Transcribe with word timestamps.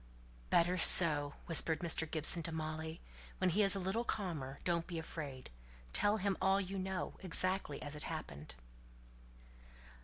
"Better 0.49 0.79
so!" 0.79 1.35
whispered 1.45 1.81
Mr. 1.81 2.09
Gibson 2.09 2.41
to 2.41 2.51
Molly. 2.51 3.01
"When 3.37 3.51
he's 3.51 3.75
a 3.75 3.79
little 3.79 4.03
calmer, 4.03 4.59
don't 4.63 4.87
be 4.87 4.97
afraid; 4.97 5.51
tell 5.93 6.17
him 6.17 6.37
all 6.41 6.59
you 6.59 6.79
know, 6.79 7.17
exactly 7.21 7.79
as 7.83 7.95
it 7.95 8.05
happened." 8.05 8.55